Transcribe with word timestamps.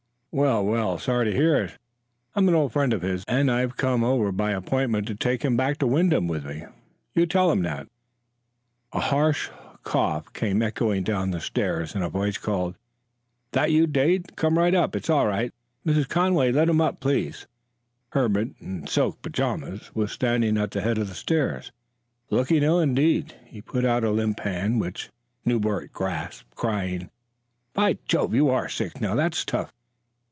"Well, 0.33 0.65
well! 0.65 0.97
Sorry 0.97 1.25
to 1.25 1.35
hear 1.35 1.61
it. 1.61 1.77
I'm 2.35 2.47
an 2.47 2.55
old 2.55 2.71
friend 2.71 2.93
of 2.93 3.01
his, 3.01 3.25
and 3.27 3.51
I've 3.51 3.75
come 3.75 4.01
over 4.01 4.31
by 4.31 4.51
appointment 4.51 5.05
to 5.07 5.15
take 5.15 5.43
him 5.43 5.57
back 5.57 5.77
to 5.79 5.85
Wyndham 5.87 6.29
with 6.29 6.45
me. 6.45 6.63
You 7.13 7.25
tell 7.25 7.51
him 7.51 7.63
that" 7.63 7.89
A 8.93 9.01
harsh 9.01 9.49
cough 9.83 10.31
came 10.31 10.61
echoing 10.61 11.03
down 11.03 11.31
the 11.31 11.41
stairs 11.41 11.95
and 11.95 12.01
a 12.01 12.07
voice 12.07 12.37
called: 12.37 12.75
"That 13.51 13.73
you, 13.73 13.87
Dade? 13.87 14.37
Come 14.37 14.57
right 14.57 14.73
up. 14.73 14.95
It's 14.95 15.09
all 15.09 15.27
right, 15.27 15.53
Mrs. 15.85 16.07
Conway; 16.07 16.53
let 16.53 16.69
him 16.69 16.77
come, 16.77 16.95
please." 16.95 17.45
Herbert, 18.11 18.51
in 18.61 18.87
silk 18.87 19.21
pajamas, 19.21 19.93
was 19.93 20.13
standing 20.13 20.57
at 20.57 20.71
the 20.71 20.79
head 20.79 20.97
of 20.97 21.09
the 21.09 21.13
stairs, 21.13 21.73
looking 22.29 22.63
ill 22.63 22.79
indeed. 22.79 23.35
He 23.47 23.59
put 23.59 23.83
out 23.83 24.05
a 24.05 24.11
limp 24.11 24.39
hand, 24.39 24.79
which 24.79 25.09
Newbert 25.43 25.91
grasped, 25.91 26.55
crying: 26.55 27.09
"By 27.73 27.97
Jove! 28.07 28.33
you 28.33 28.47
are 28.49 28.69
sick. 28.69 29.01
Now, 29.01 29.13
that's 29.15 29.43
tough." 29.43 29.73